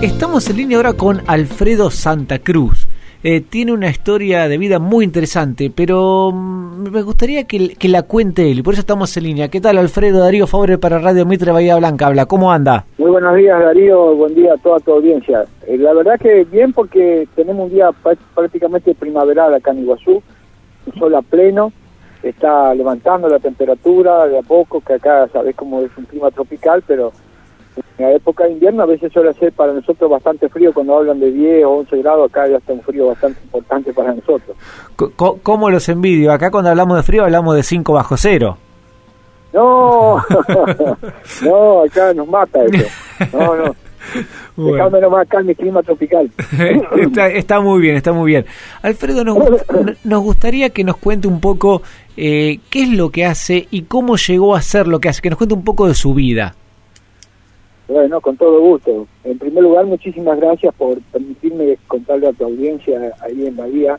[0.00, 2.86] Estamos en línea ahora con Alfredo Santa Cruz.
[3.24, 8.48] Eh, tiene una historia de vida muy interesante, pero mm, me gustaría que, la cuente
[8.48, 9.48] él, por eso estamos en línea.
[9.48, 12.06] ¿Qué tal, Alfredo Darío Fabre para Radio Mitre Bahía Blanca?
[12.06, 12.84] Habla, ¿cómo anda?
[12.96, 15.46] Muy buenos días, Darío, buen día a toda tu audiencia.
[15.66, 17.90] Eh, la verdad que bien porque tenemos un día
[18.36, 20.22] prácticamente primaveral acá en Iguazú,
[20.86, 21.72] un sol a pleno,
[22.22, 26.84] está levantando la temperatura de a poco, que acá sabes cómo es un clima tropical,
[26.86, 27.12] pero
[27.98, 31.18] en la época de invierno a veces suele ser para nosotros bastante frío, cuando hablan
[31.20, 34.56] de 10 o 11 grados, acá ya está un frío bastante importante para nosotros.
[35.42, 36.32] ¿Cómo los envidio?
[36.32, 38.56] Acá cuando hablamos de frío hablamos de 5 bajo cero.
[39.52, 40.16] No,
[41.42, 42.86] no, acá nos mata eso.
[43.32, 43.76] No, no.
[44.56, 44.90] Bueno.
[44.90, 46.30] nomás acá en mi clima tropical.
[47.34, 48.44] está, muy bien, está muy bien.
[48.82, 49.38] Alfredo, nos,
[50.02, 51.82] nos gustaría que nos cuente un poco
[52.16, 55.30] eh, qué es lo que hace y cómo llegó a ser lo que hace, que
[55.30, 56.56] nos cuente un poco de su vida.
[57.88, 59.06] Bueno, con todo gusto.
[59.24, 63.98] En primer lugar, muchísimas gracias por permitirme contarle a tu audiencia ahí en Bahía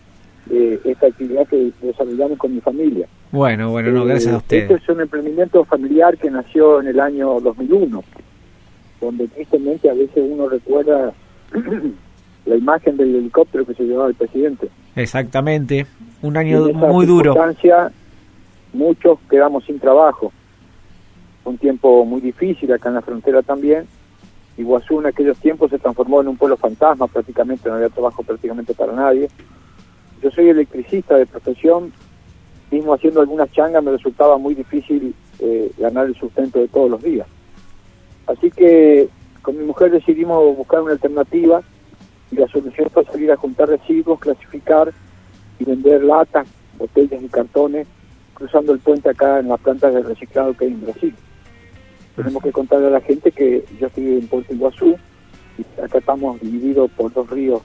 [0.51, 3.07] eh, esta actividad que desarrollamos con mi familia.
[3.31, 4.57] Bueno, bueno, no, gracias a eh, usted.
[4.57, 8.03] Este es un emprendimiento familiar que nació en el año 2001,
[9.01, 11.11] donde tristemente a veces uno recuerda
[12.45, 14.69] la imagen del helicóptero que se llevaba el presidente.
[14.95, 15.87] Exactamente,
[16.21, 17.35] un año muy duro.
[18.71, 20.31] Muchos quedamos sin trabajo
[21.45, 23.87] un tiempo muy difícil acá en la frontera también.
[24.57, 28.73] Iguazú en aquellos tiempos se transformó en un pueblo fantasma prácticamente, no había trabajo prácticamente
[28.73, 29.29] para nadie.
[30.21, 31.93] Yo soy electricista de profesión,
[32.69, 37.01] mismo haciendo algunas changas me resultaba muy difícil eh, ganar el sustento de todos los
[37.01, 37.25] días.
[38.27, 39.07] Así que
[39.41, 41.61] con mi mujer decidimos buscar una alternativa
[42.29, 44.93] y la solución fue salir a juntar residuos, clasificar
[45.57, 47.87] y vender latas, botellas y cartones
[48.33, 51.15] cruzando el puente acá en las plantas de reciclado que hay en Brasil
[52.19, 54.97] tenemos que contarle a la gente que yo estoy en Puerto Iguazú
[55.57, 57.61] y acá estamos divididos por dos ríos.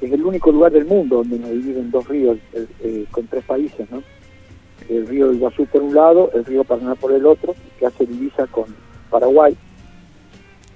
[0.00, 3.88] Es el único lugar del mundo donde nos dividen dos ríos eh, con tres países,
[3.88, 4.02] ¿no?
[4.88, 8.48] El río Iguazú por un lado, el río Paraná por el otro, que hace divisa
[8.48, 8.64] con
[9.08, 9.56] Paraguay.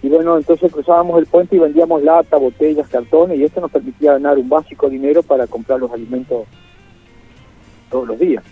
[0.02, 4.12] Y bueno, entonces cruzábamos el puente y vendíamos lata, botellas, cartones, y esto nos permitía
[4.12, 6.46] ganar un básico dinero para comprar los alimentos
[7.90, 8.44] todos los días.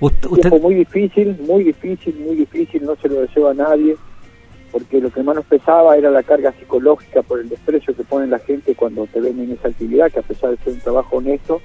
[0.00, 0.60] Usted...
[0.60, 3.96] muy difícil, muy difícil, muy difícil, no se lo deseo a nadie,
[4.70, 8.26] porque lo que más nos pesaba era la carga psicológica por el desprecio que pone
[8.26, 11.16] la gente cuando te ven en esa actividad, que a pesar de ser un trabajo
[11.16, 11.60] honesto,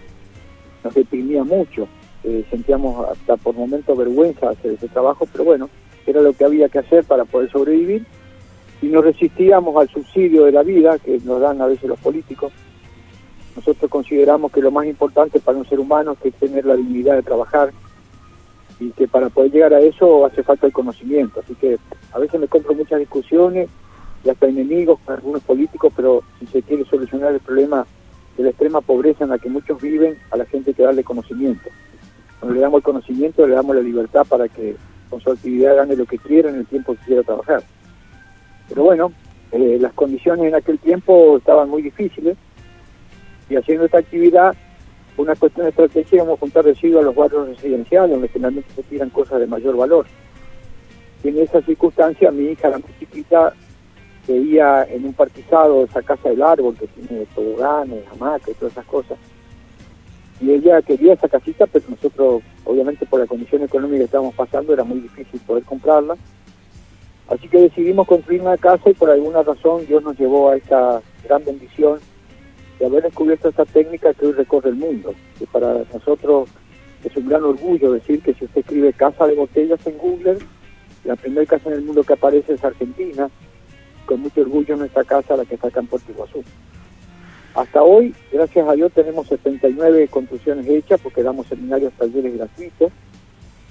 [0.83, 1.87] nos deprimía mucho.
[2.23, 5.69] Eh, sentíamos hasta por momentos vergüenza hacer ese trabajo, pero bueno,
[6.05, 8.05] era lo que había que hacer para poder sobrevivir
[8.81, 12.51] y nos resistíamos al subsidio de la vida que nos dan a veces los políticos.
[13.55, 17.23] Nosotros consideramos que lo más importante para un ser humano es tener la dignidad de
[17.23, 17.71] trabajar,
[18.81, 21.39] y que para poder llegar a eso hace falta el conocimiento.
[21.39, 21.77] Así que
[22.11, 23.69] a veces me compro muchas discusiones
[24.25, 27.85] y hasta enemigos algunos políticos, pero si se quiere solucionar el problema
[28.35, 31.03] de la extrema pobreza en la que muchos viven, a la gente hay que darle
[31.03, 31.69] conocimiento.
[32.39, 34.75] Cuando le damos el conocimiento, le damos la libertad para que
[35.11, 37.61] con su actividad gane lo que quiera en el tiempo que quiera trabajar.
[38.67, 39.13] Pero bueno,
[39.51, 42.35] eh, las condiciones en aquel tiempo estaban muy difíciles
[43.47, 44.55] y haciendo esta actividad
[45.17, 48.83] una cuestión de estrategia, íbamos a juntar residuos a los barrios residenciales, donde generalmente se
[48.83, 50.05] tiran cosas de mayor valor.
[51.23, 53.53] Y en esa circunstancia, mi hija, la más chiquita,
[54.27, 58.85] veía en un partizado esa casa del árbol que tiene toboganes, hamacas y todas esas
[58.85, 59.17] cosas.
[60.39, 64.73] Y ella quería esa casita, pero nosotros, obviamente por la condición económica que estábamos pasando,
[64.73, 66.15] era muy difícil poder comprarla.
[67.27, 71.01] Así que decidimos construir una casa y por alguna razón Dios nos llevó a esta
[71.23, 71.99] gran bendición
[72.81, 75.13] de haber descubierto esta técnica que hoy recorre el mundo.
[75.37, 76.49] Que para nosotros
[77.03, 80.39] es un gran orgullo decir que si usted escribe casa de botellas en Google,
[81.03, 83.29] la primera casa en el mundo que aparece es Argentina.
[84.07, 86.43] Con mucho orgullo nuestra casa, la que está acá en Puerto Iguazú.
[87.53, 92.91] Hasta hoy, gracias a Dios, tenemos 79 construcciones hechas porque damos seminarios, talleres gratuitos.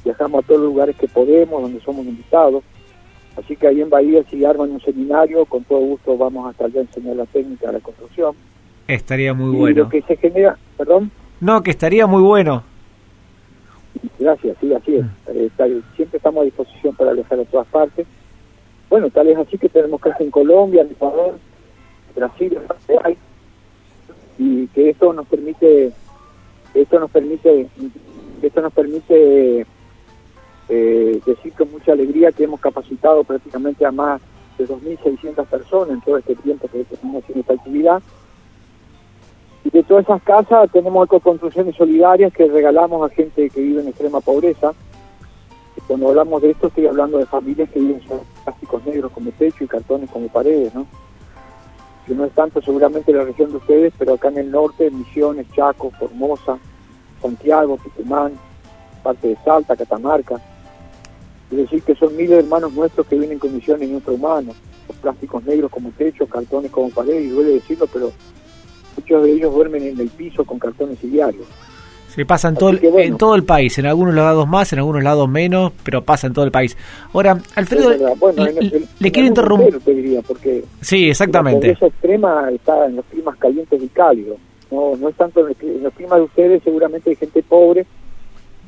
[0.04, 2.62] Viajamos a todos los lugares que podemos, donde somos invitados.
[3.36, 6.78] Así que ahí en Bahía, si arman un seminario, con todo gusto vamos hasta allá
[6.78, 8.36] a enseñar la técnica de la construcción.
[8.94, 9.84] Estaría muy bueno.
[9.84, 11.12] Lo que se genera, perdón.
[11.40, 12.64] No, que estaría muy bueno.
[14.18, 15.06] Gracias, sí, así es.
[15.28, 15.50] Eh,
[15.94, 18.04] siempre estamos a disposición para viajar a todas partes.
[18.88, 21.38] Bueno, tal es así que tenemos casa en Colombia, en Ecuador,
[22.16, 22.58] Brasil,
[24.38, 25.92] y que esto nos permite,
[26.74, 27.68] esto nos permite,
[28.42, 29.66] esto nos permite
[30.68, 34.20] eh, decir con mucha alegría que hemos capacitado prácticamente a más
[34.58, 38.02] de 2.600 personas en todo este tiempo que estamos haciendo esta actividad
[39.64, 43.88] y de todas esas casas tenemos ecoconstrucciones solidarias que regalamos a gente que vive en
[43.88, 44.72] extrema pobreza.
[45.76, 49.30] Y cuando hablamos de esto estoy hablando de familias que viven con plásticos negros como
[49.32, 50.86] techo y cartones como paredes, ¿no?
[52.06, 55.46] que no es tanto seguramente la región de ustedes, pero acá en el norte, Misiones,
[55.54, 56.58] Chaco, Formosa,
[57.20, 58.32] Santiago, Tucumán,
[59.02, 60.40] parte de Salta, Catamarca.
[61.50, 64.56] Es decir, que son miles de hermanos nuestros que vienen en condiciones infrahumanas,
[64.88, 68.10] los plásticos negros como techo, cartones como pared, y duele decirlo, pero
[68.96, 71.46] muchos de ellos duermen en el piso con cartones y diarios.
[72.10, 75.02] Se pasa en todo, el, en todo el país, en algunos lados más, en algunos
[75.02, 76.76] lados menos, pero pasa en todo el país.
[77.12, 77.90] Ahora, Alfredo,
[78.98, 79.78] le, quiero interrumpir.
[80.26, 81.70] porque sí, exactamente.
[81.70, 84.38] Esa extrema está en los climas calientes y cálidos.
[84.72, 87.86] No, no es tanto en, los climas de ustedes, seguramente hay gente pobre,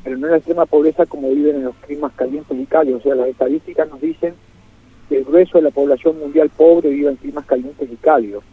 [0.05, 3.01] pero no es la extrema pobreza como viven en los climas calientes y cálidos.
[3.01, 4.35] O sea, las estadísticas nos dicen
[5.09, 8.43] que el grueso de la población mundial pobre vive en climas calientes y cálidos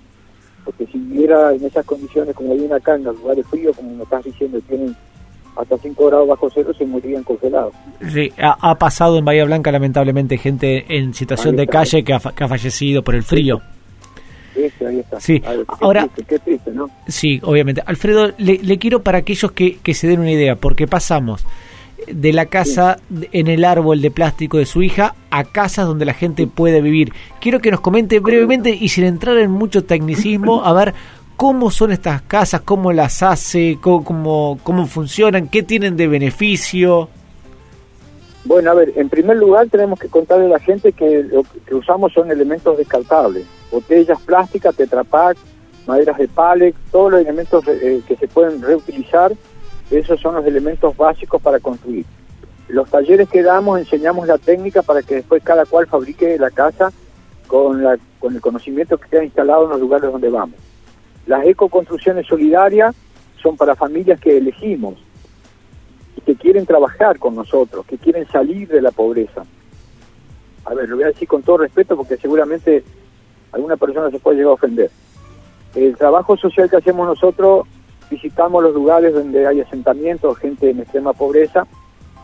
[0.64, 4.24] porque si viviera en esas condiciones como acá en los lugares fríos, como me estás
[4.24, 4.94] diciendo, tienen
[5.56, 7.74] hasta 5 grados bajo cero, se morirían congelados.
[8.12, 12.44] Sí, ha, pasado en Bahía Blanca lamentablemente gente en situación de calle que ha, que
[12.44, 13.60] ha, fallecido por el frío.
[14.54, 15.20] Sí, ahí está.
[15.20, 15.42] Sí,
[15.80, 16.90] ahora, qué triste, ¿no?
[17.06, 17.82] Sí, obviamente.
[17.84, 21.44] Alfredo, le, le quiero para aquellos que, que se den una idea, porque pasamos
[22.06, 26.14] de la casa en el árbol de plástico de su hija a casas donde la
[26.14, 27.12] gente puede vivir.
[27.41, 30.94] Quiero que nos comente brevemente y sin entrar en mucho tecnicismo, a ver
[31.37, 37.08] cómo son estas casas, cómo las hace, cómo, cómo, funcionan, qué tienen de beneficio.
[38.44, 41.75] Bueno, a ver, en primer lugar tenemos que contarle a la gente que lo que
[41.75, 45.37] usamos son elementos descartables, botellas plásticas, tetrapack,
[45.87, 49.32] maderas de pallet, todos los elementos eh, que se pueden reutilizar
[49.90, 52.04] esos son los elementos básicos para construir.
[52.69, 56.92] Los talleres que damos enseñamos la técnica para que después cada cual fabrique la casa
[57.48, 60.56] con, la, con el conocimiento que queda instalado en los lugares donde vamos.
[61.26, 62.94] Las ecoconstrucciones solidarias
[63.42, 64.94] son para familias que elegimos
[66.16, 69.44] y que quieren trabajar con nosotros, que quieren salir de la pobreza.
[70.64, 72.84] A ver, lo voy a decir con todo respeto porque seguramente
[73.50, 74.90] alguna persona se puede llegar a ofender.
[75.75, 77.66] El trabajo social que hacemos nosotros
[78.10, 81.66] visitamos los lugares donde hay asentamientos, gente en extrema pobreza,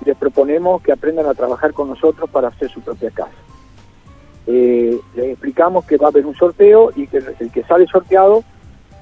[0.02, 3.30] y les proponemos que aprendan a trabajar con nosotros para hacer su propia casa.
[4.46, 8.44] Eh, les explicamos que va a haber un sorteo y que el que sale sorteado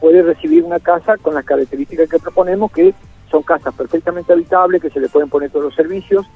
[0.01, 2.95] puede recibir una casa con las características que proponemos, que
[3.31, 6.27] son casas perfectamente habitables, que se le pueden poner todos los servicios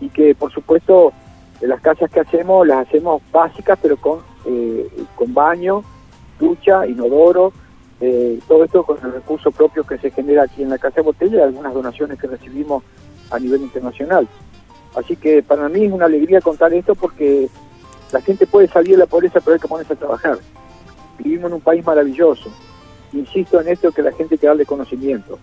[0.00, 1.12] y que, por supuesto,
[1.60, 5.84] las casas que hacemos las hacemos básicas, pero con, eh, con baño,
[6.38, 7.52] ducha, inodoro,
[8.04, 11.02] eh, todo esto con el recurso propio que se genera aquí en la Casa de
[11.02, 12.82] Botella y algunas donaciones que recibimos
[13.30, 14.26] a nivel internacional.
[14.96, 17.48] Así que para mí es una alegría contar esto porque
[18.12, 20.38] la gente puede salir de la pobreza pero hay que ponerse a trabajar.
[21.20, 22.50] Vivimos en un país maravilloso.
[23.12, 25.38] Insisto en esto que la gente que darle conocimiento.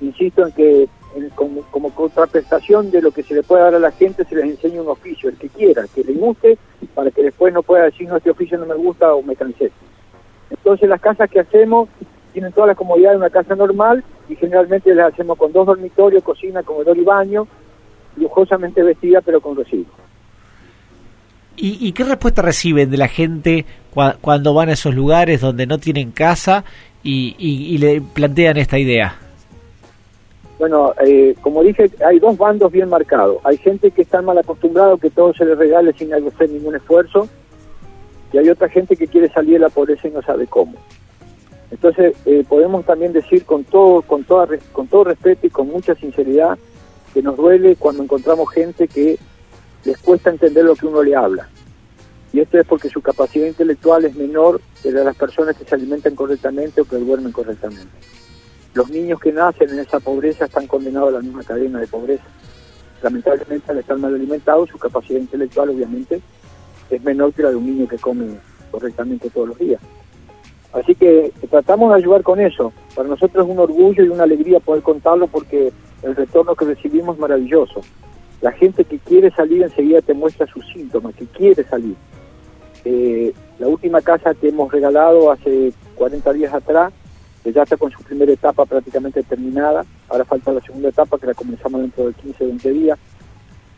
[0.00, 0.88] Insisto en que
[1.34, 4.44] como, como, contraprestación de lo que se le puede dar a la gente se les
[4.44, 6.56] enseña un oficio, el que quiera, que le guste,
[6.94, 9.72] para que después no pueda decir no, este oficio no me gusta o me cansé.
[10.50, 11.88] Entonces las casas que hacemos
[12.32, 16.22] tienen toda la comodidad de una casa normal y generalmente las hacemos con dos dormitorios,
[16.22, 17.46] cocina, comedor y baño,
[18.16, 19.88] lujosamente vestida pero con residuos.
[21.58, 23.64] ¿Y, qué respuesta reciben de la gente
[24.20, 26.64] cuando van a esos lugares donde no tienen casa
[27.02, 29.16] y, le plantean esta idea?
[30.58, 33.38] Bueno, eh, como dije, hay dos bandos bien marcados.
[33.44, 37.26] Hay gente que está mal acostumbrado que todo se les regale sin hacer ningún esfuerzo
[38.38, 40.74] hay otra gente que quiere salir de la pobreza y no sabe cómo.
[41.70, 45.94] Entonces eh, podemos también decir con todo, con toda, con todo respeto y con mucha
[45.94, 46.58] sinceridad
[47.12, 49.18] que nos duele cuando encontramos gente que
[49.84, 51.48] les cuesta entender lo que uno le habla.
[52.32, 55.64] Y esto es porque su capacidad intelectual es menor que la de las personas que
[55.64, 57.96] se alimentan correctamente o que duermen correctamente.
[58.74, 62.24] Los niños que nacen en esa pobreza están condenados a la misma cadena de pobreza.
[63.02, 66.20] Lamentablemente al estar mal alimentados, su capacidad intelectual obviamente
[66.90, 68.26] es menor que la de un niño que come
[68.70, 69.80] correctamente todos los días.
[70.72, 72.72] Así que tratamos de ayudar con eso.
[72.94, 77.16] Para nosotros es un orgullo y una alegría poder contarlo porque el retorno que recibimos
[77.16, 77.80] es maravilloso.
[78.42, 81.96] La gente que quiere salir enseguida te muestra sus síntomas, que quiere salir.
[82.84, 86.92] Eh, la última casa que hemos regalado hace 40 días atrás,
[87.42, 91.26] que ya está con su primera etapa prácticamente terminada, ahora falta la segunda etapa que
[91.26, 92.98] la comenzamos dentro de 15 20 días,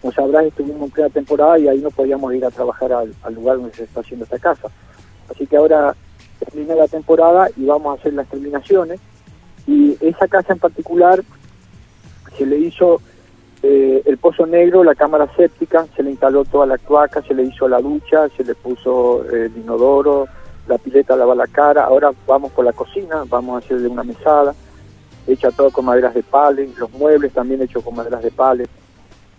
[0.00, 3.56] como sabrás, estuvimos en plena temporada y ahí no podíamos ir a trabajar al, lugar
[3.56, 4.68] donde se está haciendo esta casa.
[5.28, 5.94] Así que ahora
[6.38, 9.00] termina la temporada y vamos a hacer las terminaciones.
[9.66, 11.22] Y esa casa en particular
[12.36, 13.00] se le hizo
[13.62, 17.42] eh, el pozo negro, la cámara séptica, se le instaló toda la cloaca, se le
[17.42, 20.28] hizo la ducha, se le puso el inodoro,
[20.68, 21.84] la pileta lava la cara.
[21.84, 24.54] Ahora vamos por la cocina, vamos a hacerle una mesada,
[25.26, 28.68] hecha todo con maderas de pales, los muebles también hechos con maderas de pales.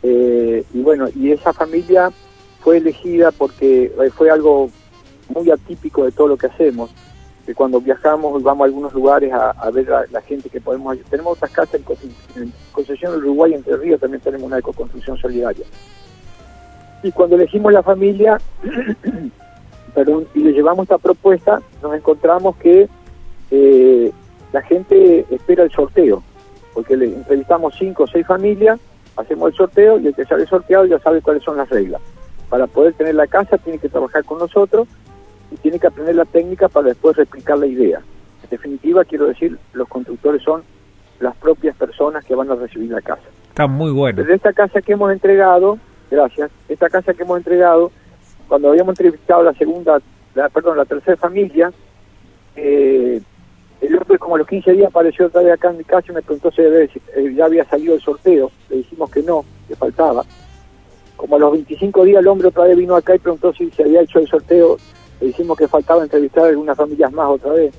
[0.03, 2.11] Eh, y bueno, y esa familia
[2.61, 4.69] fue elegida porque eh, fue algo
[5.33, 6.91] muy atípico de todo lo que hacemos.
[7.45, 11.09] que cuando viajamos vamos a algunos lugares a, ver a la gente que podemos ayudar.
[11.09, 11.81] Tenemos otras casas
[12.35, 15.65] en, en Concesión del Uruguay, Entre Ríos, también tenemos una ecoconstrucción solidaria.
[17.01, 18.39] Y cuando elegimos la familia,
[20.33, 22.87] y le llevamos esta propuesta, nos encontramos que
[23.51, 24.11] eh,
[24.51, 26.23] la gente espera el sorteo,
[26.73, 28.79] porque le entrevistamos cinco o seis familias,
[29.19, 32.01] hacemos el sorteo y el que sale sorteado ya sabe cuáles son las reglas.
[32.49, 34.87] Para poder tener la casa tiene que trabajar con nosotros
[35.51, 38.01] y tiene que aprender la técnica para después replicar la idea.
[38.43, 40.63] En definitiva, quiero decir, los constructores son
[41.19, 43.23] las propias personas que van a recibir la casa.
[43.49, 44.21] Está muy bueno.
[44.21, 45.77] Desde esta casa que hemos entregado,
[46.09, 47.91] gracias, esta casa que hemos entregado,
[48.47, 49.99] cuando habíamos entrevistado la segunda,
[50.33, 51.71] la, perdón, la tercera familia,
[52.55, 53.21] eh,
[53.81, 56.15] el hombre como a los 15 días apareció otra vez acá en mi casa y
[56.15, 60.23] me preguntó si eh, ya había salido el sorteo, le dijimos que no, que faltaba.
[61.15, 63.83] Como a los 25 días el hombre otra vez vino acá y preguntó si se
[63.83, 64.77] había hecho el sorteo,
[65.21, 67.73] le dijimos que faltaba entrevistar a algunas familias más otra vez.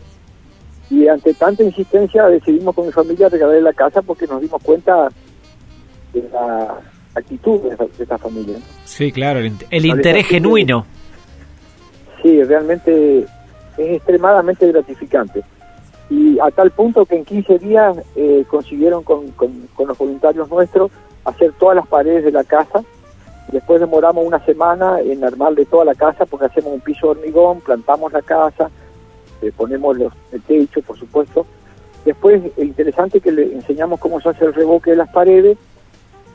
[0.91, 5.09] Y ante tanta insistencia decidimos con mi familia regalar la casa porque nos dimos cuenta
[6.13, 6.81] de la
[7.15, 8.57] actitud de esta, familia.
[8.85, 10.87] Sí, claro, el, interés genuino.
[12.23, 13.21] Sí, realmente
[13.77, 15.43] es extremadamente gratificante.
[16.11, 20.91] Y a tal punto que en 15 días eh, consiguieron con, con, los voluntarios nuestros
[21.25, 22.83] hacer todas las paredes de la casa.
[23.53, 27.61] Después demoramos una semana en armarle toda la casa porque hacemos un piso de hormigón,
[27.61, 28.71] plantamos la casa,
[29.43, 31.47] eh, ponemos los, el techo, por supuesto.
[32.05, 35.59] Después, es interesante que le enseñamos cómo se hace el revoque de las paredes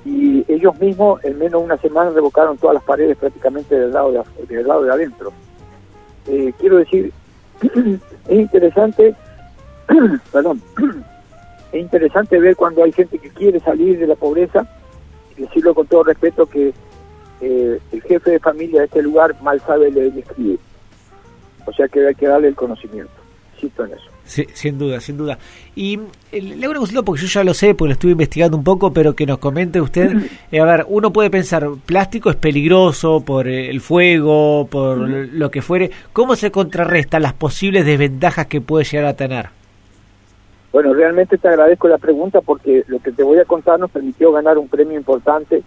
[0.06, 4.12] y ellos mismos en menos de una semana revocaron todas las paredes prácticamente del lado
[4.12, 5.34] de, del lado de adentro.
[6.28, 7.12] Eh, quiero decir,
[8.28, 9.16] es interesante,
[10.32, 10.62] perdón,
[11.72, 14.68] es interesante ver cuando hay gente que quiere salir de la pobreza,
[15.38, 16.74] y decirlo con todo respeto que
[17.42, 20.60] eh, el jefe de familia de este lugar mal sabe leer y escribir.
[21.66, 23.12] O sea que hay que darle el conocimiento.
[23.56, 24.16] Insisto en eso.
[24.26, 25.38] Sí, sin duda, sin duda.
[25.76, 26.00] Y
[26.32, 28.92] eh, le hago una porque yo ya lo sé, porque lo estuve investigando un poco,
[28.92, 30.16] pero que nos comente usted.
[30.52, 35.62] Eh, a ver, uno puede pensar, plástico es peligroso por el fuego, por lo que
[35.62, 35.92] fuere.
[36.14, 39.50] ¿Cómo se contrarresta las posibles desventajas que puede llegar a tener?
[40.76, 44.34] Bueno, realmente te agradezco la pregunta porque lo que te voy a contar nos permitió
[44.34, 45.64] ganar un premio importante en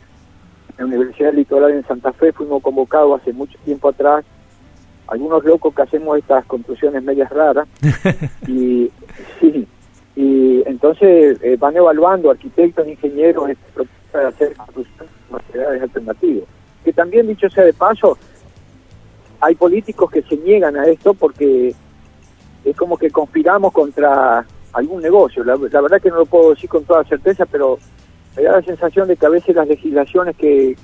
[0.76, 2.30] la Universidad Litoral en Santa Fe.
[2.30, 4.22] Fuimos convocados hace mucho tiempo atrás
[5.06, 7.66] algunos locos que hacemos estas construcciones medias raras
[8.46, 8.90] y
[9.40, 9.66] sí
[10.14, 13.48] y entonces eh, van evaluando arquitectos ingenieros
[14.12, 16.44] para hacer construcciones materiales alternativos
[16.84, 18.18] que también dicho sea de paso
[19.40, 21.74] hay políticos que se niegan a esto porque
[22.62, 24.44] es como que conspiramos contra
[24.78, 27.78] algún negocio la, verdad que no lo puedo decir con toda certeza pero
[28.36, 30.76] me da la sensación de que a veces las legislaciones que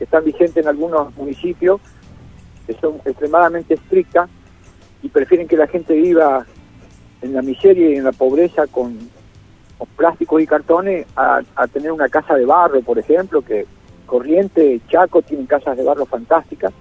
[0.00, 1.80] están vigentes en algunos municipios
[2.80, 4.28] son extremadamente estrictas
[5.02, 6.46] y prefieren que la gente viva
[7.20, 8.98] en la miseria y en la pobreza con,
[9.96, 13.66] plásticos y cartones a, tener una casa de barro, por ejemplo, que
[14.06, 16.72] Corriente, Chaco tienen casas de barro fantásticas.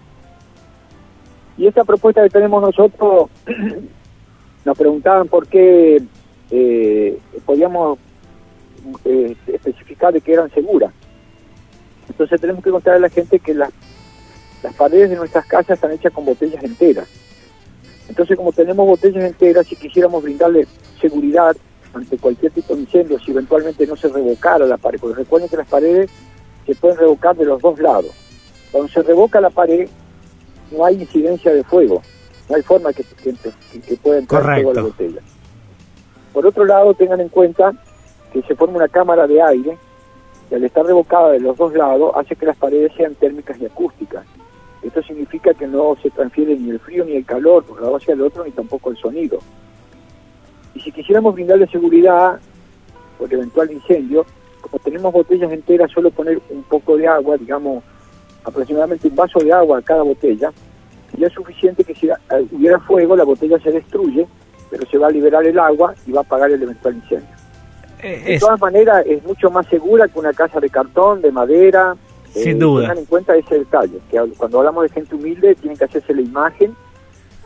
[1.58, 3.30] Y esta propuesta que tenemos nosotros,
[4.66, 6.02] nos preguntaban por qué
[6.56, 7.98] eh, podíamos
[9.06, 10.94] eh, especificar de que eran seguras.
[12.08, 13.72] Entonces tenemos que contar a la gente que las
[14.64, 17.08] las paredes de nuestras casas están hechas con botellas enteras.
[18.08, 20.68] Entonces, como tenemos botellas enteras, si quisiéramos brindarle
[21.02, 21.56] seguridad
[21.94, 25.58] ante cualquier tipo de incendio, si eventualmente no se revocara la pared, porque recuerden que
[25.58, 26.10] las paredes
[26.66, 28.12] se pueden revocar de los dos lados.
[28.72, 29.88] Cuando se revoca la pared,
[30.72, 32.02] no hay incidencia de fuego,
[32.50, 33.36] no hay forma que, que,
[33.82, 35.22] que pueda entrar fuego a la botella.
[36.34, 37.74] Por otro lado, tengan en cuenta
[38.32, 39.78] que se forma una cámara de aire
[40.50, 43.66] y al estar revocada de los dos lados hace que las paredes sean térmicas y
[43.66, 44.26] acústicas.
[44.82, 48.14] Esto significa que no se transfiere ni el frío ni el calor por lado hacia
[48.14, 49.40] el otro, ni tampoco el sonido.
[50.76, 52.40] Y si quisiéramos brindarle seguridad
[53.18, 54.26] por eventual incendio,
[54.60, 57.84] como tenemos botellas enteras, solo poner un poco de agua, digamos
[58.44, 60.52] aproximadamente un vaso de agua a cada botella,
[61.18, 62.10] ya es suficiente que si
[62.52, 64.28] hubiera fuego, la botella se destruye,
[64.74, 67.30] pero se va a liberar el agua y va a apagar el eventual incendio.
[68.02, 71.96] Eh, de todas maneras, es mucho más segura que una casa de cartón, de madera,
[72.34, 72.82] sin eh, duda.
[72.82, 76.22] Tengan en cuenta ese detalle, que cuando hablamos de gente humilde tienen que hacerse la
[76.22, 76.76] imagen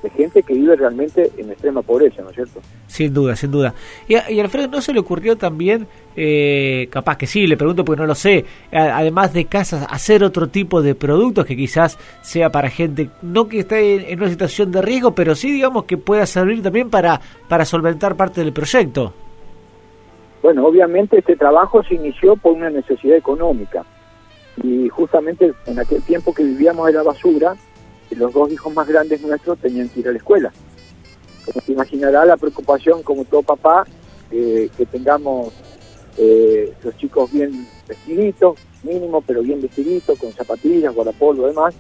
[0.02, 2.62] de gente que vive realmente en extrema pobreza, ¿no es cierto?
[2.88, 3.74] Sin duda, sin duda.
[4.08, 5.86] Y, y Alfredo, ¿no se le ocurrió también,
[6.20, 10.48] eh, capaz que sí, le pregunto porque no lo sé, además de casas, hacer otro
[10.50, 14.82] tipo de productos que quizás sea para gente, no que esté en, una situación de
[14.82, 19.14] riesgo, pero sí, digamos, que pueda servir también para, para solventar parte del proyecto?
[20.42, 23.86] Bueno, obviamente este trabajo se inició por una necesidad económica
[24.64, 27.56] y justamente en aquel tiempo que vivíamos de la basura,
[28.10, 30.52] los dos hijos más grandes nuestros tenían que ir a la escuela.
[31.46, 33.86] como te imaginará, la preocupación, como todo papá,
[34.32, 35.54] que tengamos
[36.18, 41.76] eh, los chicos bien vestiditos, mínimo, pero bien vestiditos, con zapatillas, guardapolvo, demás.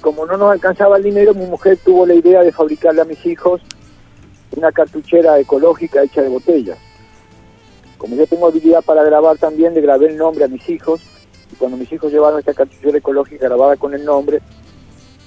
[0.00, 3.24] Como no nos alcanzaba el dinero, mi mujer tuvo la idea de fabricarle a mis
[3.26, 3.60] hijos
[4.56, 6.78] una cartuchera ecológica hecha de botellas.
[7.98, 11.00] Como yo tengo habilidad para grabar también, le grabé el nombre a mis hijos,
[11.52, 14.40] y cuando mis hijos llevaron esta cartuchera ecológica grabada con el nombre,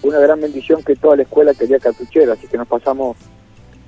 [0.01, 3.15] fue una gran bendición que toda la escuela quería cartuchera, así que nos pasamos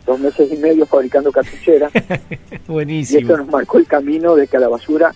[0.05, 1.91] dos meses y medio fabricando cartucheras.
[2.67, 3.19] Buenísimo.
[3.19, 5.13] Y esto nos marcó el camino de que a la basura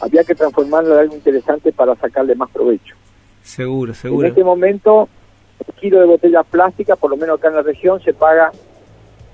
[0.00, 2.94] había que transformarlo en algo interesante para sacarle más provecho.
[3.42, 4.26] Seguro, seguro.
[4.26, 5.08] En este momento,
[5.66, 8.50] el kilo de botella plástica, por lo menos acá en la región, se paga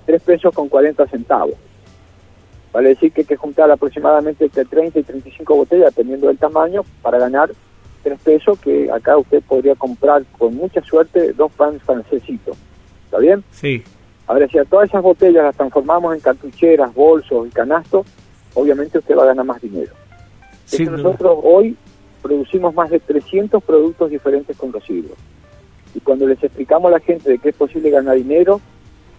[0.06, 1.54] 3 pesos con 40 centavos.
[2.72, 6.82] Vale decir que hay que juntar aproximadamente entre 30 y 35 botellas, dependiendo del tamaño,
[7.02, 7.50] para ganar
[8.02, 12.56] 3 pesos, que acá usted podría comprar con mucha suerte dos pans francesitos.
[13.06, 13.42] ¿Está bien?
[13.50, 13.82] Sí.
[14.30, 18.06] Ahora, si a todas esas botellas las transformamos en cartucheras, bolsos y canastos,
[18.54, 19.92] obviamente usted va a ganar más dinero.
[20.78, 21.76] nosotros hoy
[22.22, 25.18] producimos más de 300 productos diferentes con residuos.
[25.96, 28.60] Y cuando les explicamos a la gente de que es posible ganar dinero,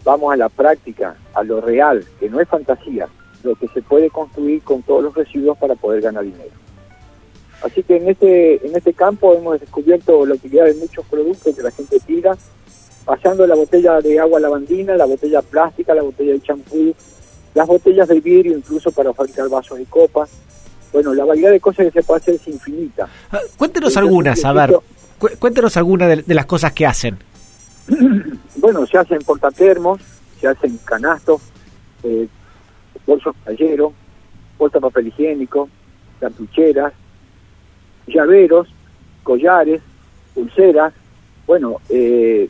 [0.06, 3.10] vamos a la práctica, a lo real, que no es fantasía,
[3.44, 6.54] lo que se puede construir con todos los residuos para poder ganar dinero.
[7.62, 11.62] Así que en este, en este campo hemos descubierto la utilidad de muchos productos que
[11.62, 12.38] la gente tira
[13.06, 16.96] pasando la botella de agua lavandina, la botella plástica, la botella de champú,
[17.54, 20.30] las botellas de vidrio incluso para fabricar vasos y copas.
[20.94, 23.08] Bueno, la variedad de cosas que se puede hacer es infinita.
[23.32, 24.76] Ah, cuéntenos algunas, a ver,
[25.40, 27.18] cuéntenos algunas de, las cosas que hacen.
[28.58, 30.02] bueno, se hacen portatermos,
[30.40, 31.42] se hacen canastos,
[32.04, 32.28] eh,
[33.06, 33.94] bolsos talleros,
[34.58, 35.70] bolsas papel higiénico,
[36.20, 36.94] cartucheras,
[38.08, 38.68] llaveros,
[39.24, 39.82] collares,
[40.34, 40.94] pulseras,
[41.48, 42.50] bueno, eh,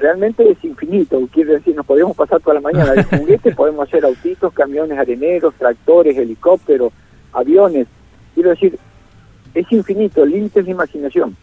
[0.00, 4.04] realmente es infinito, quiere decir, nos podemos pasar toda la mañana de juguete, podemos hacer
[4.04, 6.92] autitos, camiones areneros, tractores, helicópteros,
[7.32, 7.86] aviones,
[8.34, 8.78] quiero decir,
[9.54, 11.36] es infinito, el límite es la imaginación.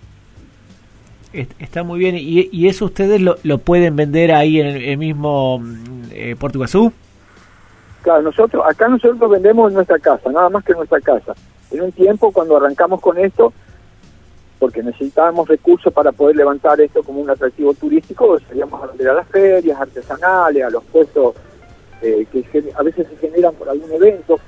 [1.33, 5.61] Está muy bien, ¿y, eso ustedes lo, lo, pueden vender ahí en el, mismo
[6.11, 6.91] eh, Puerto Iguazú?
[8.01, 11.35] Claro, nosotros, acá nosotros vendemos en nuestra casa, nada más que en nuestra casa.
[11.69, 13.53] En un tiempo, cuando arrancamos con esto,
[14.59, 19.13] porque necesitábamos recursos para poder levantar esto como un atractivo turístico, seríamos a vender a
[19.13, 21.35] las ferias artesanales, a los puestos
[22.01, 22.43] eh, que
[22.75, 24.39] a veces se generan por algún evento,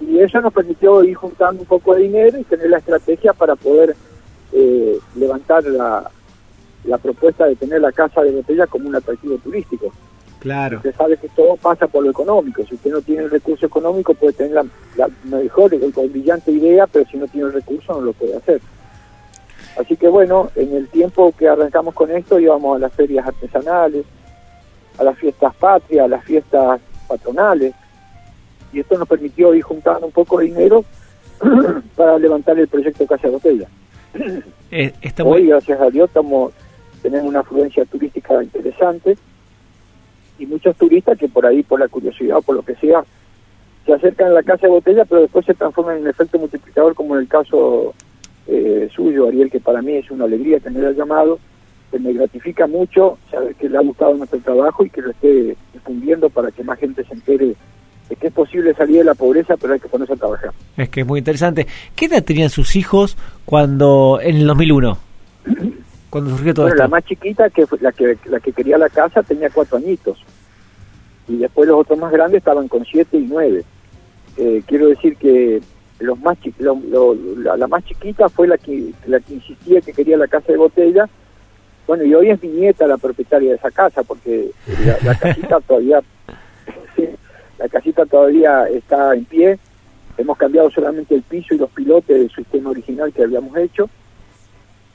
[0.00, 3.56] y eso nos permitió ir juntando un poco de dinero y tener la estrategia para
[3.56, 3.96] poder
[4.52, 6.10] eh, levantar la,
[6.84, 9.92] la propuesta de tener la casa de botella como un atractivo turístico.
[10.38, 10.76] Claro.
[10.76, 12.64] Usted sabe que todo pasa por lo económico.
[12.64, 14.64] Si usted no tiene el recurso económico, puede tener la,
[14.96, 18.60] la mejor, la brillante idea, pero si no tiene el recurso, no lo puede hacer.
[19.78, 24.04] Así que bueno, en el tiempo que arrancamos con esto íbamos a las ferias artesanales,
[24.98, 27.72] a las fiestas patrias, a las fiestas patronales,
[28.72, 30.84] y esto nos permitió ir juntando un poco de dinero
[31.96, 33.68] para levantar el proyecto Casa Botella.
[34.70, 34.92] Eh,
[35.24, 36.52] Hoy, gracias a Dios, estamos,
[37.00, 39.16] tenemos una afluencia turística interesante
[40.40, 43.04] y muchos turistas que por ahí, por la curiosidad o por lo que sea,
[43.86, 46.94] se acercan a la Casa de Botella, pero después se transforman en un efecto multiplicador,
[46.94, 47.94] como en el caso
[48.48, 51.38] eh, suyo, Ariel, que para mí es una alegría tener el llamado,
[51.90, 55.56] que me gratifica mucho saber que le ha gustado nuestro trabajo y que lo esté
[55.72, 57.54] difundiendo para que más gente se entere
[58.08, 60.50] de que es posible salir de la pobreza, pero hay que ponerse a trabajar.
[60.78, 61.66] Es que es muy interesante.
[61.94, 64.98] ¿Qué edad tenían sus hijos cuando en el 2001?
[66.10, 69.50] cuando surgió todo La más chiquita, que la que la que quería la casa, tenía
[69.50, 70.18] cuatro añitos.
[71.28, 73.62] Y después los otros más grandes estaban con siete y nueve.
[74.38, 75.60] Eh, quiero decir que
[76.00, 80.52] los más la, más chiquita fue la que la que insistía que quería la casa
[80.52, 81.08] de botella.
[81.86, 84.50] Bueno y hoy es mi nieta la propietaria de esa casa porque
[85.04, 86.00] la, casita todavía
[87.58, 89.58] la casita todavía está en pie.
[90.16, 93.88] Hemos cambiado solamente el piso y los pilotes del sistema original que habíamos hecho.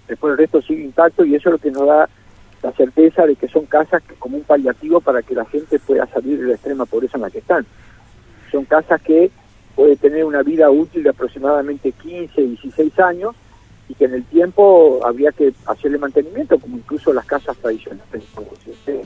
[0.07, 2.09] Después el resto sigue intacto y eso es lo que nos da
[2.61, 6.39] la certeza de que son casas como un paliativo para que la gente pueda salir
[6.39, 7.65] de la extrema pobreza en la que están.
[8.51, 9.31] Son casas que
[9.75, 13.35] puede tener una vida útil de aproximadamente 15, 16 años
[13.89, 18.23] y que en el tiempo habría que hacerle mantenimiento, como incluso las casas tradicionales.
[18.63, 19.01] Si usted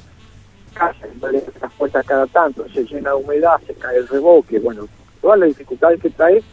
[0.74, 1.44] casa no le
[1.78, 4.88] puertas cada tanto, se llena de humedad, se cae el reboque, bueno,
[5.22, 6.44] todas las dificultades que trae,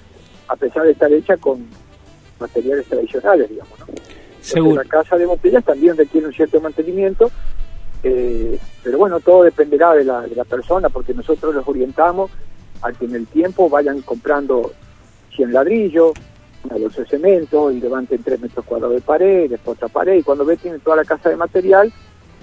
[0.48, 1.66] a pesar de estar hecha con
[2.40, 3.78] materiales tradicionales, digamos.
[3.80, 3.86] ¿no?
[4.40, 4.82] Seguro.
[4.82, 7.30] La casa de botellas también requiere un cierto mantenimiento,
[8.02, 12.30] eh, pero bueno, todo dependerá de la, de la persona, porque nosotros los orientamos
[12.84, 14.72] a que en el tiempo vayan comprando
[15.34, 16.12] 100 ladrillos,
[16.64, 20.22] una bolsa de cemento y levanten 3 metros cuadrados de pared, después otra pared, y
[20.22, 21.92] cuando ve tienen toda la casa de material,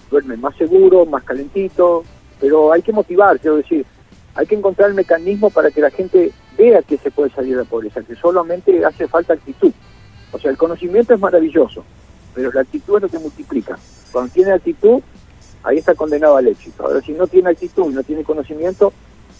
[0.10, 2.04] duermen más seguro, más calentito,
[2.40, 3.86] pero hay que motivar, quiero decir,
[4.34, 7.64] hay que encontrar el mecanismo para que la gente vea que se puede salir de
[7.64, 9.72] la pobreza, que solamente hace falta actitud.
[10.32, 11.84] O sea, el conocimiento es maravilloso,
[12.34, 13.78] pero la actitud es lo que multiplica.
[14.12, 15.02] Cuando tiene actitud,
[15.64, 16.84] ahí está condenado al éxito.
[16.84, 18.94] Ahora, si no tiene actitud y no tiene conocimiento,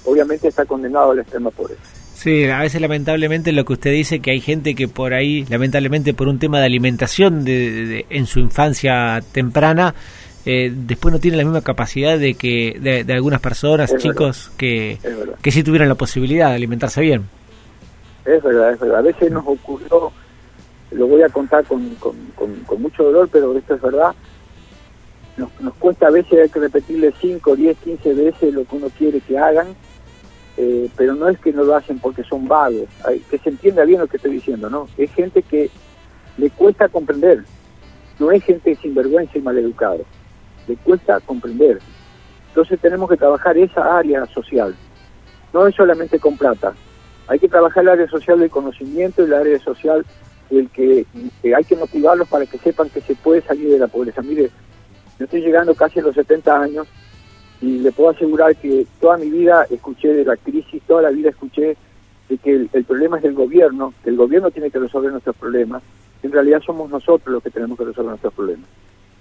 [0.06, 1.82] obviamente está condenado a la extrema pobreza.
[2.22, 6.14] Sí, a veces lamentablemente lo que usted dice que hay gente que por ahí, lamentablemente
[6.14, 9.96] por un tema de alimentación de, en su infancia temprana,
[10.46, 15.00] eh, después no tiene la misma capacidad de que de, algunas personas, chicos, que,
[15.42, 17.24] que sí tuvieran la posibilidad de alimentarse bien.
[18.26, 19.00] Es verdad, es verdad.
[19.00, 20.12] A veces nos ocurrió,
[20.92, 24.14] lo voy a contar con, con, con, mucho dolor, pero esto es verdad.
[25.38, 28.88] Nos, nos cuesta a veces hay que repetirle 5, 10, 15 veces lo que uno
[28.96, 29.70] quiere que hagan,
[30.64, 32.88] eh, pero no es que no lo hacen porque son vagos.
[33.04, 34.88] Hay, que se entienda bien lo que estoy diciendo, ¿no?
[34.96, 35.72] Es gente que
[36.38, 37.44] le cuesta comprender.
[38.20, 40.06] No es gente sinvergüenza y maleducado
[40.68, 41.80] le cuesta comprender.
[42.50, 44.76] Entonces tenemos que trabajar esa área social.
[45.54, 46.74] No es solamente con plata.
[47.28, 50.06] Hay que trabajar el área social del conocimiento y el área social
[50.50, 51.06] del que,
[51.56, 54.22] hay que motivarlos para que sepan que se puede salir de la pobreza.
[54.22, 54.50] Mire,
[55.18, 56.88] yo estoy llegando casi a los 70 años
[57.62, 61.30] y le puedo asegurar que toda mi vida escuché de la crisis, toda la vida
[61.30, 61.78] escuché
[62.28, 65.84] de que el, problema es del gobierno, que el gobierno tiene que resolver nuestros problemas.
[66.24, 68.68] En realidad somos nosotros los que tenemos que resolver nuestros problemas.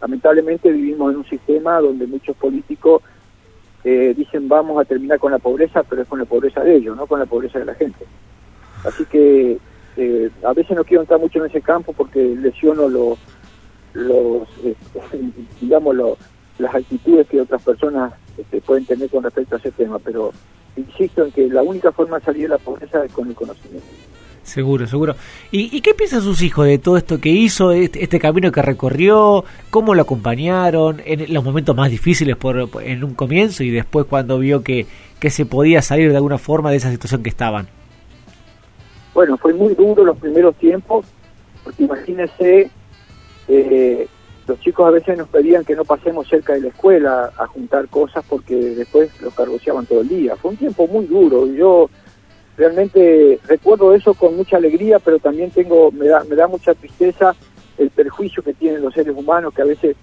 [0.00, 3.02] Lamentablemente vivimos en un sistema donde muchos políticos
[3.84, 6.96] eh, dicen vamos a terminar con la pobreza, pero es con la pobreza de ellos,
[6.96, 8.06] no con la pobreza de la gente.
[8.84, 9.58] Así que
[9.98, 13.18] eh, a veces no quiero entrar mucho en ese campo porque lesiono los,
[13.92, 14.74] los eh,
[15.60, 15.94] digamos,
[16.58, 20.32] las actitudes que otras personas este, pueden tener con respecto a ese tema, pero
[20.76, 23.86] insisto en que la única forma de salir de la pobreza es con el conocimiento.
[24.42, 25.14] Seguro, seguro.
[25.52, 29.44] ¿Y, qué piensan sus hijos de todo esto que hizo, este, este, camino que recorrió?
[29.70, 34.38] ¿Cómo lo acompañaron en los momentos más difíciles por, en un comienzo y después cuando
[34.38, 34.86] vio que,
[35.20, 37.68] que se podía salir de alguna forma de esa situación que estaban?
[39.14, 41.06] Bueno, fue muy duro los primeros tiempos,
[41.62, 42.70] porque imagínense,
[43.46, 44.08] eh,
[44.50, 47.86] los chicos a veces nos pedían que no pasemos cerca de la escuela a juntar
[47.88, 50.34] cosas porque después los cargoseaban todo el día.
[50.34, 51.46] Fue un tiempo muy duro.
[51.46, 51.88] Yo
[52.56, 57.34] realmente recuerdo eso con mucha alegría, pero también tengo me da, me da mucha tristeza
[57.78, 59.96] el perjuicio que tienen los seres humanos, que a veces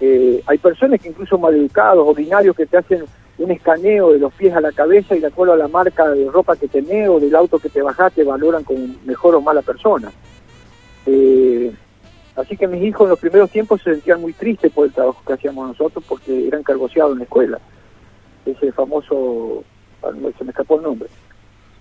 [0.00, 3.04] eh, hay personas que incluso maleducados, ordinarios, que te hacen
[3.38, 6.28] un escaneo de los pies a la cabeza y de acuerdo a la marca de
[6.28, 10.10] ropa que tenés o del auto que te bajaste, valoran como mejor o mala persona.
[11.06, 11.72] Eh,
[12.38, 15.22] así que mis hijos en los primeros tiempos se sentían muy tristes por el trabajo
[15.26, 17.58] que hacíamos nosotros porque eran cargoseados en la escuela.
[18.46, 19.64] Ese famoso,
[20.02, 21.08] ah, se me escapó el nombre.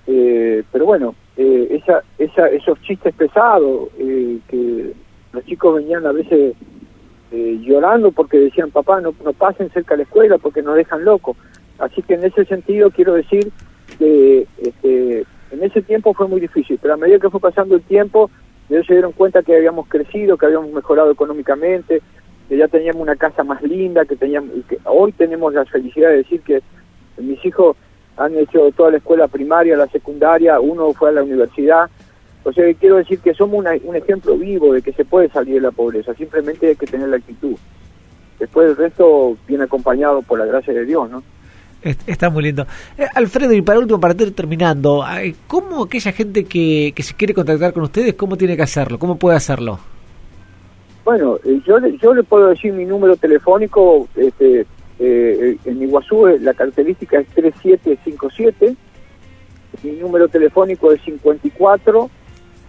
[0.08, 4.94] Eh, pero bueno, eh, esa, esa, esos chistes pesados eh, que
[5.34, 6.56] los chicos venían a veces
[7.30, 11.36] llorando porque decían, papá, no, no pasen cerca de la escuela porque nos dejan locos.
[11.78, 13.52] Así que en ese sentido quiero decir
[14.00, 17.82] que este, en ese tiempo fue muy difícil, pero a medida que fue pasando el
[17.82, 18.32] tiempo,
[18.70, 22.02] ellos se dieron cuenta que habíamos crecido, que habíamos mejorado económicamente,
[22.50, 26.18] que ya teníamos una casa más linda, que teníamos, que hoy tenemos la felicidad de
[26.18, 26.62] decir que
[27.18, 27.76] mis hijos
[28.18, 31.90] han hecho toda la escuela primaria, la secundaria, uno fue a la universidad.
[32.44, 35.62] O sea, quiero decir que somos un ejemplo vivo de que se puede salir de
[35.62, 37.56] la pobreza, simplemente hay que tener la actitud.
[38.40, 41.24] Después el resto viene acompañado por la gracia de Dios, ¿no?
[42.08, 42.66] Está muy lindo.
[42.98, 45.04] Eh, Alfredo, y para último, para ir terminando,
[45.48, 49.00] ¿cómo aquella gente que, que se quiere contactar con ustedes, cómo tiene que hacerlo?
[49.00, 49.80] ¿Cómo puede hacerlo?
[51.08, 54.66] Bueno, eh, yo, yo le puedo decir mi número telefónico, este,
[55.00, 58.76] eh, en Iguazú eh, la característica es 3757,
[59.84, 62.10] mi número telefónico es 54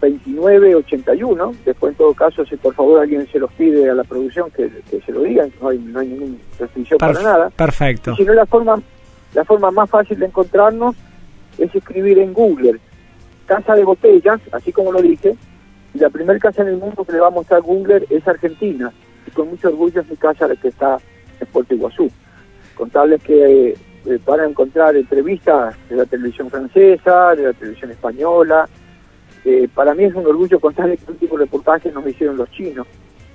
[0.01, 1.55] 29 81.
[1.65, 4.71] Después, en todo caso, si por favor alguien se los pide a la producción, que,
[5.05, 7.51] se lo digan, no hay, no hay ninguna restricción para nada.
[7.51, 8.15] Perfecto.
[8.15, 8.81] si no, la forma,
[9.35, 10.97] la forma más fácil de encontrarnos
[11.59, 12.81] es escribir en Google
[13.47, 15.35] Casa de Botellas, así como lo dije,
[15.95, 18.93] y la primera casa en el mundo que le va a mostrar Google es Argentina,
[19.27, 20.99] y con mucho orgullo es mi casa la que está
[21.41, 22.11] en Puerto Iguazú.
[22.75, 23.71] Contarles que
[24.05, 28.69] eh, van a encontrar entrevistas de la televisión francesa, de la televisión española.
[29.45, 32.87] Eh, para mí es un orgullo contarles que el último reportaje nos hicieron los chinos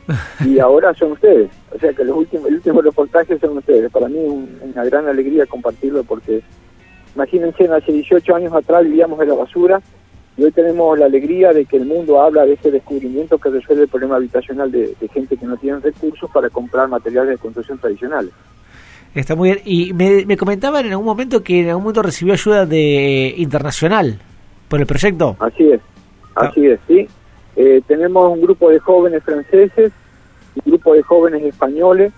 [0.45, 1.49] y ahora son ustedes.
[1.73, 3.91] O sea que los últimos, el último reportaje son ustedes.
[3.91, 6.41] Para mí es una gran alegría compartirlo porque
[7.15, 9.81] imagínense, hace 18 años atrás vivíamos en la basura
[10.35, 13.83] y hoy tenemos la alegría de que el mundo habla de este descubrimiento que resuelve
[13.83, 18.31] el problema habitacional de, gente que no tiene recursos para comprar materiales de construcción tradicionales.
[19.13, 19.61] Está muy bien.
[19.63, 24.19] Y me, comentaban en algún momento que en algún momento recibió ayuda de internacional
[24.67, 25.35] por el proyecto.
[25.39, 25.81] Así es,
[26.35, 26.47] ah.
[26.47, 27.07] así es, sí.
[27.55, 29.91] Eh, tenemos un grupo de jóvenes franceses,
[30.55, 32.11] un grupo de jóvenes españoles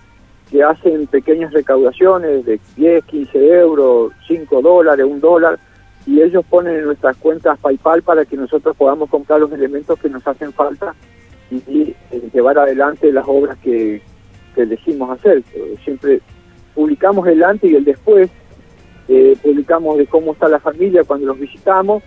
[0.50, 5.58] que hacen pequeñas recaudaciones de 10, 15 euros, 5 dólares, 1 dólar,
[6.06, 10.08] y ellos ponen en nuestras cuentas PayPal para que nosotros podamos comprar los elementos que
[10.08, 10.94] nos hacen falta
[11.50, 14.00] y, eh, llevar adelante las obras que,
[14.54, 15.42] que elegimos hacer.
[15.84, 16.20] Siempre
[16.74, 18.30] publicamos el antes y el después,
[19.08, 22.02] eh, publicamos de cómo está la familia cuando los visitamos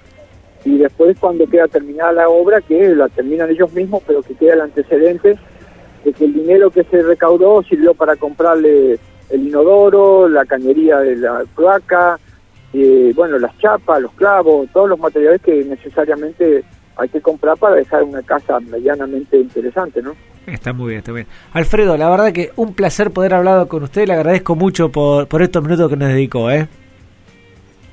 [0.66, 4.54] y después cuando queda terminada la obra, que la terminan ellos mismos, pero que queda
[4.54, 5.38] el antecedente
[6.04, 11.16] de que el dinero que se recaudó sirvió para comprarle el inodoro, la cañería de
[11.18, 12.20] la cloaca,
[12.74, 16.64] eh, bueno, las chapas, los clavos, todos los materiales que necesariamente
[16.96, 20.14] hay que comprar para dejar una casa medianamente interesante, ¿no?
[20.46, 21.28] Está muy bien, está bien.
[21.54, 25.42] Alfredo, la verdad que un placer poder hablar con usted, le agradezco mucho por, por
[25.42, 26.68] estos minutos que nos dedicó, ¿eh?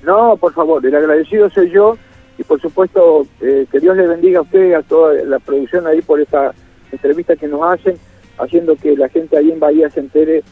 [0.03, 1.97] No, por favor, el agradecido soy yo
[2.39, 5.87] y por supuesto eh, que Dios le bendiga a usted y a toda la producción
[5.87, 6.53] ahí por esta
[6.93, 7.97] entrevista que nos hacen,
[8.39, 10.43] haciendo que la gente ahí en Bahía se entere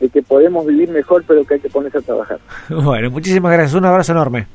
[0.00, 2.38] de que podemos vivir mejor, pero que hay que ponerse a trabajar.
[2.68, 4.46] Bueno, muchísimas gracias, un abrazo enorme.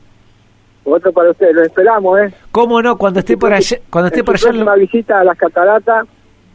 [0.86, 2.34] Otro para usted, lo esperamos, ¿eh?
[2.52, 2.98] ¿Cómo no?
[2.98, 3.78] Cuando esté por allá...
[3.90, 4.50] Cuando esté por allá...
[4.50, 6.06] Una visita a las cataratas,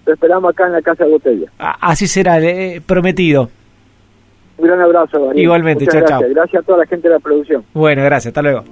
[0.04, 1.50] lo esperamos acá en la Casa de Botella.
[1.58, 3.50] Así será, eh, prometido.
[4.58, 5.32] Un gran abrazo.
[5.34, 6.20] Igualmente, chao, chao.
[6.28, 7.64] Gracias a toda la gente de la producción.
[7.72, 8.64] Bueno, gracias, hasta luego.